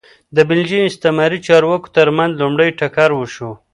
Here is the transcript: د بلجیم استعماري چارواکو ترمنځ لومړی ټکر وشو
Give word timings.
د 0.35 0.37
بلجیم 0.49 0.83
استعماري 0.87 1.39
چارواکو 1.47 1.93
ترمنځ 1.97 2.31
لومړی 2.41 2.69
ټکر 2.79 3.09
وشو 3.15 3.51